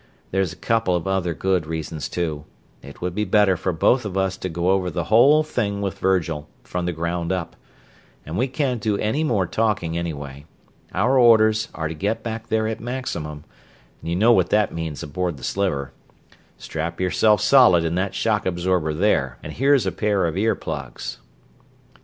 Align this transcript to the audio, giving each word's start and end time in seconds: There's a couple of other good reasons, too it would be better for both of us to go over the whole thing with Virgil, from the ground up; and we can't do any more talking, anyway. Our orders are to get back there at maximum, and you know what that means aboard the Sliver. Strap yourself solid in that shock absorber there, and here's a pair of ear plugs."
There's 0.31 0.51
a 0.51 0.55
couple 0.55 0.95
of 0.95 1.05
other 1.05 1.35
good 1.35 1.67
reasons, 1.67 2.09
too 2.09 2.45
it 2.81 3.01
would 3.01 3.13
be 3.13 3.23
better 3.23 3.55
for 3.55 3.71
both 3.71 4.03
of 4.03 4.17
us 4.17 4.35
to 4.37 4.49
go 4.49 4.71
over 4.71 4.89
the 4.89 5.03
whole 5.13 5.43
thing 5.43 5.79
with 5.79 5.99
Virgil, 5.99 6.49
from 6.63 6.87
the 6.87 6.91
ground 6.91 7.31
up; 7.31 7.55
and 8.25 8.35
we 8.35 8.47
can't 8.47 8.81
do 8.81 8.97
any 8.97 9.23
more 9.23 9.45
talking, 9.45 9.95
anyway. 9.95 10.45
Our 10.91 11.19
orders 11.19 11.67
are 11.75 11.87
to 11.87 11.93
get 11.93 12.23
back 12.23 12.47
there 12.47 12.67
at 12.67 12.79
maximum, 12.79 13.43
and 14.01 14.09
you 14.09 14.15
know 14.15 14.31
what 14.31 14.49
that 14.49 14.73
means 14.73 15.03
aboard 15.03 15.37
the 15.37 15.43
Sliver. 15.43 15.91
Strap 16.57 16.99
yourself 16.99 17.39
solid 17.39 17.83
in 17.85 17.93
that 17.93 18.15
shock 18.15 18.47
absorber 18.47 18.95
there, 18.95 19.37
and 19.43 19.53
here's 19.53 19.85
a 19.85 19.91
pair 19.91 20.25
of 20.25 20.35
ear 20.35 20.55
plugs." 20.55 21.19